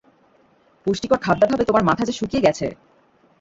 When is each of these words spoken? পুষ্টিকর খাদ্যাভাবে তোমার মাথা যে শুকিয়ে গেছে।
পুষ্টিকর 0.87 1.19
খাদ্যাভাবে 1.19 1.63
তোমার 1.65 1.87
মাথা 1.89 2.03
যে 2.05 2.13
শুকিয়ে 2.13 2.45
গেছে। 2.45 2.65